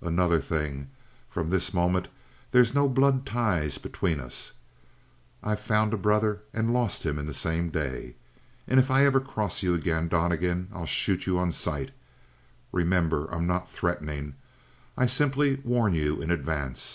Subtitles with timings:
[0.00, 0.88] "Another thing:
[1.28, 2.08] from this moment
[2.52, 4.52] there's no blood tie between us.
[5.42, 8.14] I've found a brother and lost him in the same day.
[8.66, 11.90] And if I ever cross you again, Donnegan, I'll shoot you on sight.
[12.72, 14.36] Remember, I'm not threatening.
[14.96, 16.82] I simply warn you in advance.